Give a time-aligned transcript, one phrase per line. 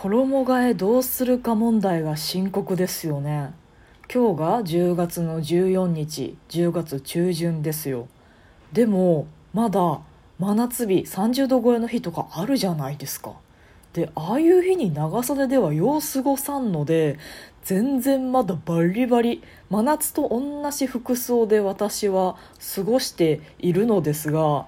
[0.00, 3.52] 衣替えどうするか問題が深刻ですよね。
[4.12, 8.06] 今日が10月の14日10月中旬ですよ。
[8.72, 10.00] でもまだ
[10.38, 13.32] 真夏日30度超えの日とかあるじゃないですか。
[13.92, 17.18] でああいう日に長袖ではよう過ごさんので
[17.64, 22.36] 全然まだバリバリ真夏と同じ服装で私は
[22.76, 24.66] 過ごしているのですが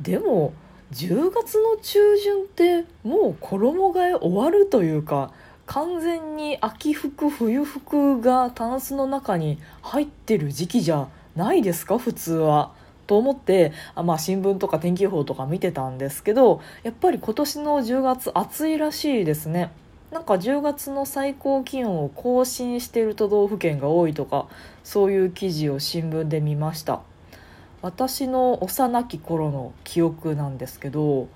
[0.00, 0.54] でも
[0.92, 5.32] 10月の中旬ってもう衣替え終わるというか
[5.64, 12.72] 完全に秋服冬服がタンスの中に入ってる時期じゃないですか普通は。
[13.06, 19.70] と思ってあ、まあ、新聞とか天気予報とか見てたんですけどやっぱり今年の10月暑いらしいですね。
[20.12, 24.46] なんか10月の最高気温を更新している都道府県が多いとか
[24.84, 27.00] そういう記事を新聞で見ました
[27.82, 31.28] 私の幼き頃の記憶なんですけど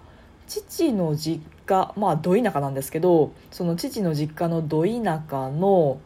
[0.47, 5.99] 父の実家まあど田舎なんですけどその父の実家のど田舎の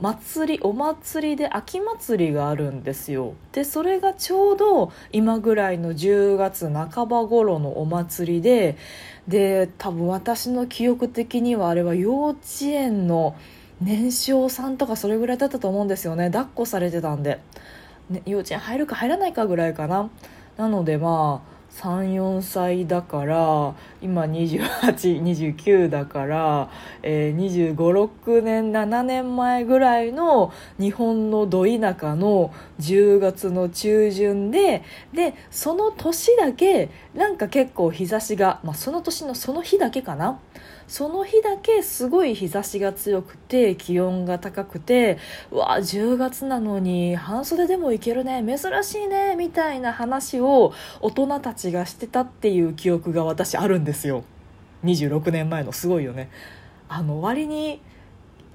[0.00, 3.34] 祭りお祭りで秋祭りがあるんですよ。
[3.52, 8.76] でそれがちょうど今ぐらいの10月半ば頃のお祭りで
[9.28, 13.36] で多分私の記憶的にはあれは幼稚園の
[13.80, 16.26] 年少さんとかそれぐらいだったと思うんですよね。
[16.26, 17.40] 抱っこされてたんで、
[18.10, 20.10] ね、幼稚園入るか入らないかぐらいかな。
[20.56, 26.70] なのでまあ34歳だから今2829だから、
[27.02, 40.38] えー、2 5 6年7年前ぐらいの日本のど田舎の10月の中旬ででその年だけなんか結構日差しが、まあ、その年のその日だけかな。
[40.86, 45.18] その日だけすごい日差しが強くて気温が高くて
[45.50, 54.24] うわ10月なのに半袖でもいけるね珍しいねみたいな話を大人たちがしてたっていう記憶が私あるんですよ。
[54.84, 56.30] 26年前のすごいよね。
[56.88, 57.80] あの割に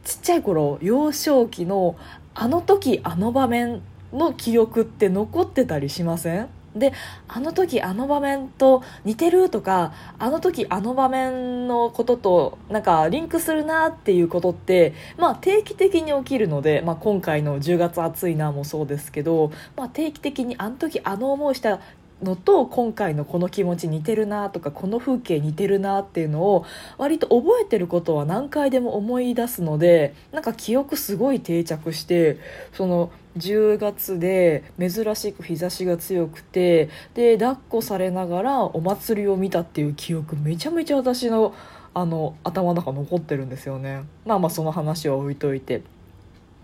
[0.04, 1.96] ちっちゃい頃幼少期の
[2.36, 3.82] あの時あの場面
[4.14, 6.48] の記憶って残ってたりしません？
[6.76, 6.94] で
[7.28, 21.80] あの時あの場面と似てるとかあの時あの場面のこととなんかリンクするなっていうことってまあ定期的に起きるので、まあ、今回の10月暑いなもそうですけど、まあ、定期的にあの時あの思いした
[22.24, 26.66] のと今回のこの気持ち似てるなとかこの風景似てるなっていうのを
[26.98, 32.38] 割と覚えてることは何回でも思い出すのでなんか記憶すごい定着して
[32.74, 41.54] その10月で珍しく日差しが強くてで抱っこされながらお祭りを見たっていう記憶めちゃめちゃ私の
[41.94, 44.04] あの頭の中残ってるんですよね。
[44.24, 45.82] まあまあその話は置いといて。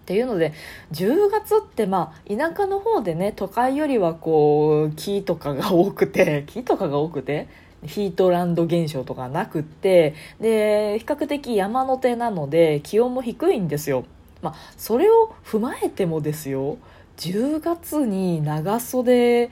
[0.06, 0.54] っていうので
[0.92, 7.48] 10月ってまあ田舎の方でね都会よりはこう木とかが多くて 木とかが多くて
[7.84, 14.06] ヒートランド現象とかなくってで比較的山の手なので気温も低いんですよ。
[14.44, 16.78] まあ、それを踏まえてもですよ
[17.18, 19.50] 10月に長袖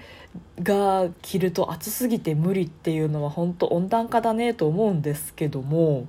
[0.62, 6.08] が着ると暑すぎて無理っていうのは本当温暖化だねと思うんですけども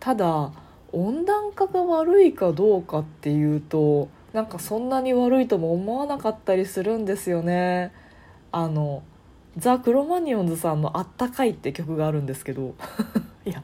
[0.00, 0.50] ただ
[0.92, 7.92] 温暖化が悪いかどうかっていうとなんかそんなに悪いとも思わなかったりするんですよね。
[8.52, 9.02] あの
[9.56, 12.74] ザ・クロマニオンズさんの「あったかい」って曲があるんですけど
[13.46, 13.62] いや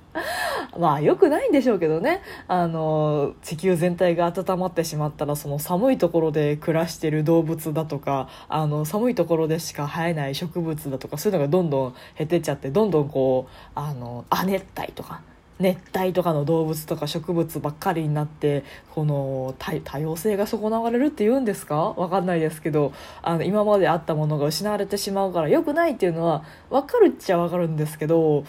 [0.79, 15.21] まあ良くないんでしょうけどねあの地球全体が温まってしまったらその寒いところで暮らしてる動物だとかあの寒いところでしか生えない植物だとかそういうのがどんどん減ってっちゃってどんどんこうあの亜熱帯とか
[15.63, 21.77] 熱帯とかの動物とか植物ばっかりになってこの多様性が損なわれるっていうんですか？
[21.97, 22.93] わかんないですけど
[23.23, 28.45] あの今まであったものが失われてしまうから良くないっていうのは分かるっちゃ分かるんですけど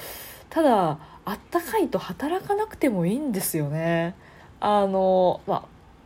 [0.50, 4.16] ただあったかいと働かなくてもいいんですよね。
[4.60, 5.64] あのまあ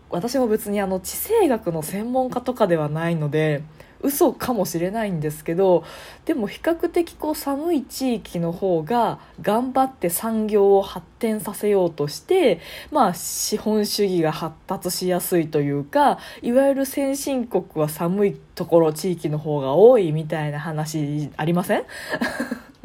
[0.10, 3.64] 私も別にあの地政学の専門家とかではないので
[4.02, 5.84] 嘘かもしれないんですけど
[6.26, 12.60] でも比較的こう寒い地域の方が頑張って産業を発展させようとして
[12.92, 21.84] まあ資本主義が発達しやすいというかいわゆる先進国は寒いところ地域の方が多いみたいな話ありません？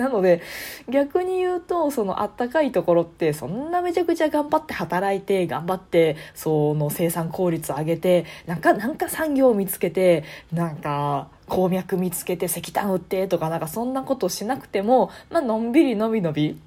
[0.02, 0.43] なので
[0.88, 16.58] 逆に言うとそのあったかいところってそんなめちゃくちゃ頑張って働いて頑張ってその生産効率上げてなんかなんか産業を見つけてなんか鉱脈見つけて石炭売ってとかなんかそんなことしなくても、まあのんびりのびのび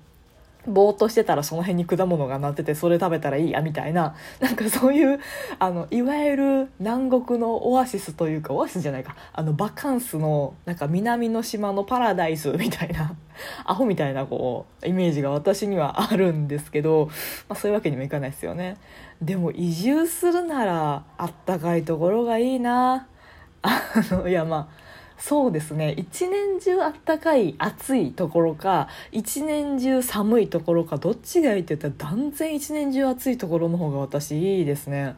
[0.67, 4.15] ぼーっとしてたらその辺に果物がなっててそれ食べたらいいやみたいな。
[4.39, 5.19] なんかそういう
[5.59, 9.15] あのいわゆる南国のオアシスというかオアシスじゃないか。
[9.33, 13.15] あのバカンスのなんか南の島のパラダイスみたいな
[13.65, 17.09] アホみたいなこうイメージが私にはあるんですけど、
[17.47, 18.77] まあ、そういうわけにもいかないですよね。
[19.21, 23.07] でも移住するならあったかいところがいいな。
[23.61, 24.84] あのいやまあ
[25.17, 25.93] そうですね。
[25.97, 35.15] 一年中あったかい暑いところか一年中寒いところかどっちがいいって言ったら断然一年中暑いところの方が私いいですね。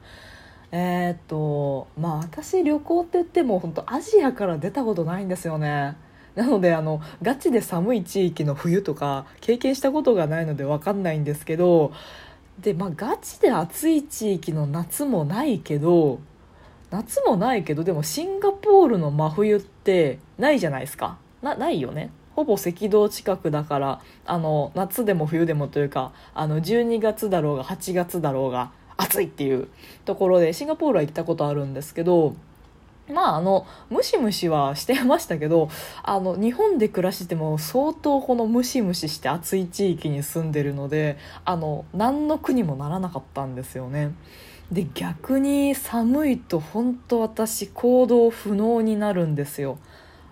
[0.72, 5.96] えー、っとまあ私旅行って言っても本当アジアから出たことないんですよね。
[6.36, 11.92] なのであのガチで寒い地域の冬とか経験したことがないので分かんないんですけど
[12.60, 16.20] でまあガチで暑い地域の夏もないけど
[16.90, 29.68] 夏もないけどでもシンガポールの真冬ってないじゃないですかなないよねほぼ赤道近くだからあの夏でも冬でもというかあの12月だろうが8月だろうが暑いっていう
[30.06, 32.36] ところでシンガポールは行ったことあるんですけど
[33.12, 35.70] まああのムシムシはしてましたけど
[36.04, 44.14] あの日本で暮らしても相当このムシムシして暑い地域に住んでるのであの何の苦にもならなかったんですよね。
[44.72, 49.78] で逆に寒いと本当私行動不能になるんですよ。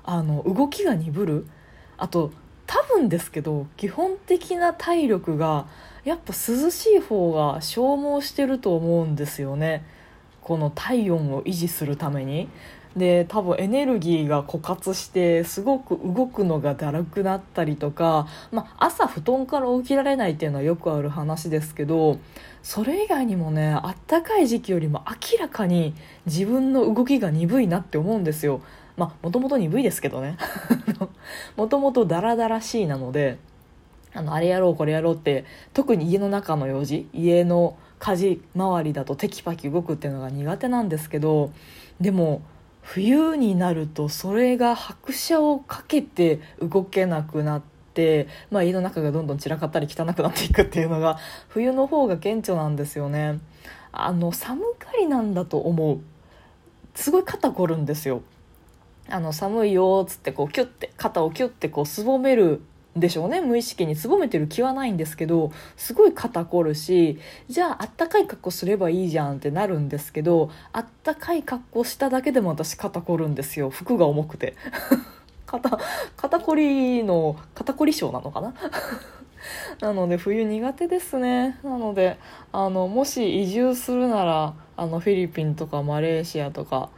[0.03, 1.47] あの動きが鈍る。
[1.97, 2.31] あと
[2.67, 5.67] 多分ですけど基本的な体力が
[6.03, 9.85] やっぱ涼しい方が消耗してると思うんですよね。
[10.41, 12.49] この体温を維持するために。
[12.95, 22.19] で多分エネルギーが枯渇してすごく動くのがだるくなったりとか、まあ、朝布団から起きられないっていうのはよくある話ですけど
[22.63, 25.93] それ以外にもねあったかい時期よりも明らかに
[26.25, 28.61] 自分の動きが鈍いなって思うんですよ。
[28.97, 30.37] まあもともと鈍いですけどね。
[31.57, 33.37] もともとダラダラしいなので
[34.13, 35.43] あのあれやろうこれやろうって
[35.73, 41.51] 特に家の中の用事家の家事周りだとテキパキ動くっていうのが苦手なんですけど
[41.99, 42.41] でも
[42.85, 47.61] 冬になるとそれが拍車をかけて動けなくなっ
[47.95, 51.17] て、まあ、家の中がどんどん散らかったり汚くなっていくっていうのが
[51.49, 53.39] 冬の方が顕著なんですよね。
[53.91, 55.99] あの寒がりなんだと思う。
[56.93, 58.21] すごい肩凝るんですよ。
[59.09, 62.61] あの寒いよっつってこうキュッて肩をキュッてこうすぼめる
[62.95, 63.41] でしょうね。
[63.41, 67.19] 無意識にすぼめてる気はないんですけどすごい肩こるし
[67.49, 73.69] じゃああったかい格好すればいいじゃんってなるんですけどあったかい格好しただけでも私肩こるんですよ。
[73.69, 74.55] 服が重くて。
[75.45, 75.77] 肩
[76.15, 78.53] 肩こりの肩こり症なのかな？
[79.81, 81.59] なので冬苦手ですね。
[81.63, 82.17] なので
[82.53, 86.89] あのもし移住するならあのフィリピンとかマレーシアとか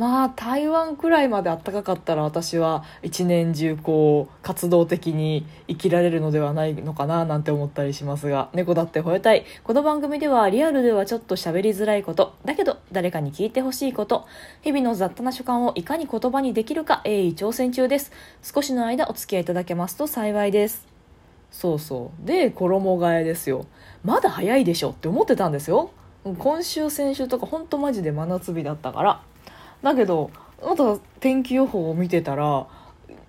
[0.00, 9.44] まあ台湾くらいまで暖かかったら私は一年中こう活動的に生きられるのではないのかななんて思ったりしますが猫だって吠えたい。
[9.62, 14.26] この番組ではリアルではちょっと喋りづらいことだけど誰かに聞いてほしいこと
[14.62, 18.10] 日々の雑多な所感をいかに言葉にできるか鋭意挑戦中です。
[18.42, 20.88] 少しの間お付き合いいただけますと幸いです。
[21.50, 22.26] そうそう。
[22.26, 23.66] で衣替えですよ。
[24.02, 25.90] まだ早いでしょって思ってたんですよ。
[26.38, 29.22] 今週先週とかほんとマジで真夏日だったから
[29.82, 30.30] だけど
[30.62, 32.66] また天気予報を見てたら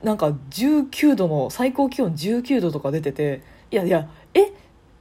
[0.03, 4.51] なんか19度の最高気温19度とか出てていやいやえ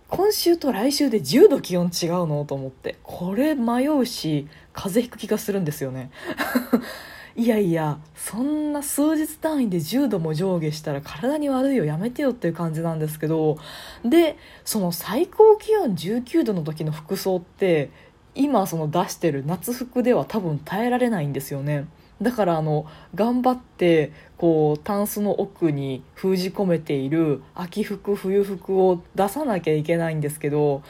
[0.08, 6.10] 今週と来週で10度気温違うのと思ってこれ迷うし風邪ひく気がするんですよね。
[7.36, 13.56] いやいやそんな数日単位で10度も上下したら体に悪いよやめてよっていう感じなんですけど
[14.04, 17.90] でその最高気温19度の時の服装って
[18.34, 21.86] 今その出してる夏服では多分耐えられないんですよね。
[22.22, 30.82] だからあの頑張ってこうタンスの奥に封じ込めている秋服冬服を出さなきゃいけないんですけど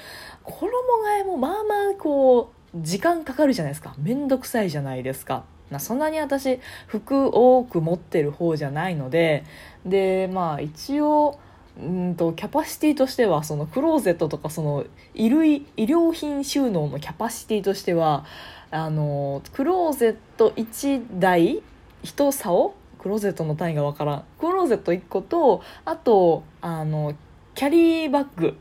[0.42, 1.58] 衣替えもまあま
[1.92, 3.94] あこう時間かかるじゃないですか。
[3.98, 5.44] 面倒くさいじゃないですか。
[5.78, 9.44] そんなに私服多く持ってる方じゃないので
[9.86, 11.38] でまあ一応
[11.78, 14.84] うんとキャパシティとしてはそのクローゼットとかその
[15.14, 18.24] 衣類衣料品収納のキャパシティとしては
[18.70, 21.62] あのクローゼット1台
[22.04, 24.24] 1竿クローゼットの単位がわからん。
[24.38, 27.14] クローゼット1個とあとあの
[27.54, 28.56] キャリーバッグ。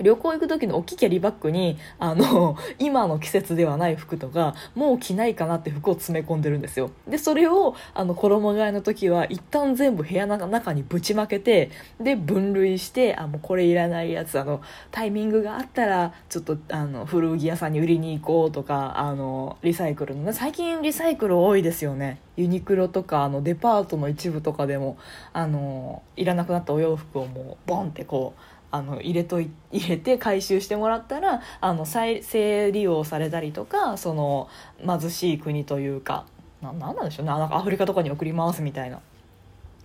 [0.00, 6.90] 旅行行く時の大きいキャリーバッグにあの 今の季節ではない服とかもう着ないかなって服を詰め込んでるんですよ。
[7.08, 22.20] でそれをあの衣替えの時は一旦全部部屋の中にぶちまけてで分類してあもうこれいらないやつあのタイミングがあったらちょっとあの古着屋さんに売りに行こうとかあのリサイクルの最近リサイクル多いですよね。
[22.36, 24.96] ユニクロとかあのデパートの一部とかでも
[25.32, 28.40] あのいらなくなったお洋服をもうボンってこう
[28.70, 34.48] あの入れとい入れて回収してもらったらあの再生利用されたりとかその
[34.84, 36.26] 貧しい国というか
[36.60, 39.00] ななんなんでしょうねなんかアフリカとかに送り回すみたいな。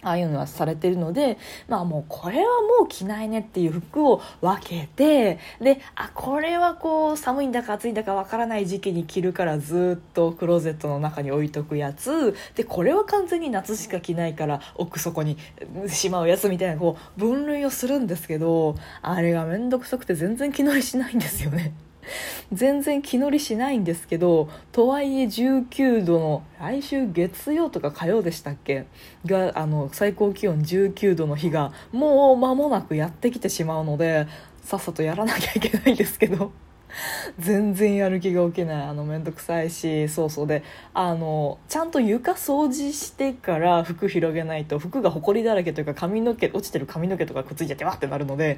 [0.04, 2.44] ああいうのはされてるので、まあもうこれは
[2.80, 15.38] もう着ないねっていう服を分けて、で、あ、これはこう寒いんだか暑いんだかわからない時期に着るからずっとクローゼットの中に置いとくやつ、で、これは完全に夏しか着ないから奥底に
[15.88, 21.74] しまうやつみたいなこう分類をするんですけど、あれがめんどくさくて全然気乗りしないんですよね。
[22.54, 28.86] 全然気乗りしないんですけどとはいえ19度の来週月曜とか火曜でしたっけ？
[29.26, 34.28] があの最高気温19度の日がもう間もなくやってきてしまうので
[34.64, 36.52] さっさとやらなきゃいけないんですけど。
[37.40, 38.88] 全然やる気が起きない。
[38.88, 40.48] あの面倒くさいしそうそう。
[40.48, 48.58] であのちゃんと床掃除してから服広げないと服がほこりだらけというか髪の毛落ちてる髪の毛とかくっついちゃってわってなるので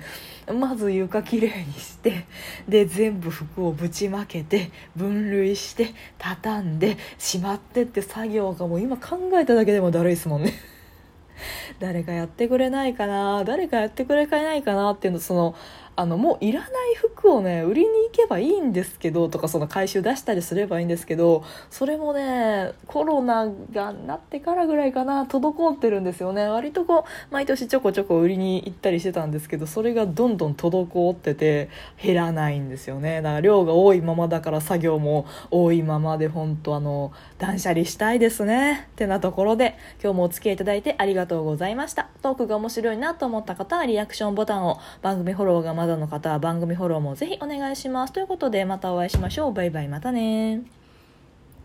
[0.53, 2.25] まず床きれいにして
[2.67, 10.53] で全部服をぶちまけて分類して畳んでしまってって作業がもう今考えただけでもだるいですもんね。
[11.79, 15.55] 誰かやってくれないかな誰かやってくれないかなっていうのその
[15.97, 26.47] あのもういらない服をね売りに行けばいいんですけどとかその回収出したりすればいいんですけどそれもねコロナがなってからぐらいかな滞ってるんですよね。
[26.47, 31.69] 割とこう毎年ちょこちょこ売りに行ったりしてたんですけどそれがどんどん滞ってて
[32.01, 33.21] 減らないんですよね。
[33.21, 38.87] だから量が多いままだから作業も多いままで本当あの断捨離したいですね。
[38.91, 42.09] ってなところで今日もお付き合いいただいてありがとうございました。
[42.21, 48.13] トークが面白いなと思った方はリアクションボタンを番組フォローがまだの方は番組フォローもぜひお願いします。
[48.13, 49.53] ということでまたお会いしましょう。
[49.53, 50.74] バイバイまたね